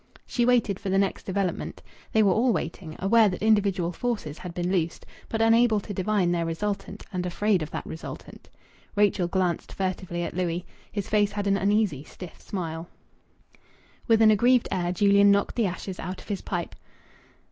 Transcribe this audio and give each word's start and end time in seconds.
She 0.25 0.47
waited 0.47 0.79
for 0.79 0.89
the 0.89 0.97
next 0.97 1.27
development. 1.27 1.83
They 2.11 2.23
were 2.23 2.31
all 2.31 2.51
waiting, 2.51 2.95
aware 2.97 3.29
that 3.29 3.43
individual 3.43 3.91
forces 3.91 4.39
had 4.39 4.51
been 4.51 4.71
loosed, 4.71 5.05
but 5.29 5.43
unable 5.43 5.79
to 5.79 5.93
divine 5.93 6.31
their 6.31 6.43
resultant, 6.43 7.05
and 7.13 7.23
afraid 7.23 7.61
of 7.61 7.69
that 7.69 7.85
resultant. 7.85 8.49
Rachel 8.95 9.27
glanced 9.27 9.71
furtively 9.71 10.23
at 10.23 10.33
Louis. 10.33 10.65
His 10.91 11.07
face 11.07 11.33
had 11.33 11.45
an 11.45 11.55
uneasy, 11.55 12.03
stiff 12.03 12.41
smile. 12.41 12.89
With 14.07 14.23
an 14.23 14.31
aggrieved 14.31 14.67
air 14.71 14.91
Julian 14.91 15.29
knocked 15.29 15.53
the 15.55 15.67
ashes 15.67 15.99
out 15.99 16.19
of 16.19 16.29
his 16.29 16.41
pipe. 16.41 16.73